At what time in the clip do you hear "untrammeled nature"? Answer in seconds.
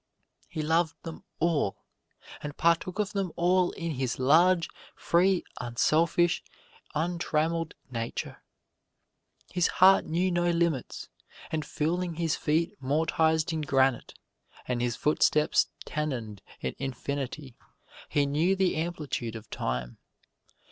6.95-8.41